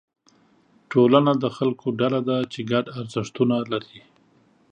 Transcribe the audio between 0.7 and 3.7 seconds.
ټولنه د خلکو ډله ده چې ګډ ارزښتونه